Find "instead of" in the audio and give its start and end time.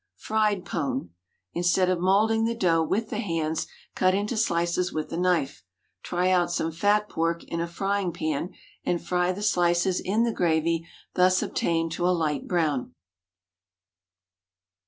1.53-1.99